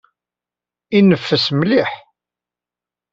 Ineffes 0.97 1.47
mliḥ. 1.59 1.91